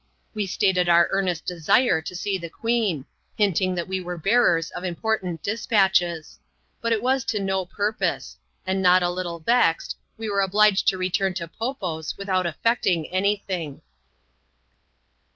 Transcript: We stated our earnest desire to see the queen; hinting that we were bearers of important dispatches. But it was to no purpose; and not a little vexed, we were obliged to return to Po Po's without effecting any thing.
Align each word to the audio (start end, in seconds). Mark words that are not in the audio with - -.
We 0.33 0.47
stated 0.47 0.89
our 0.89 1.07
earnest 1.11 1.45
desire 1.45 2.01
to 2.01 2.15
see 2.15 2.39
the 2.39 2.49
queen; 2.49 3.05
hinting 3.37 3.75
that 3.75 3.87
we 3.87 4.01
were 4.01 4.17
bearers 4.17 4.71
of 4.71 4.83
important 4.83 5.43
dispatches. 5.43 6.39
But 6.81 6.91
it 6.91 7.03
was 7.03 7.23
to 7.25 7.39
no 7.39 7.67
purpose; 7.67 8.35
and 8.65 8.81
not 8.81 9.03
a 9.03 9.11
little 9.11 9.37
vexed, 9.41 9.95
we 10.17 10.27
were 10.27 10.41
obliged 10.41 10.87
to 10.87 10.97
return 10.97 11.35
to 11.35 11.47
Po 11.47 11.75
Po's 11.75 12.17
without 12.17 12.47
effecting 12.47 13.11
any 13.11 13.43
thing. 13.45 13.81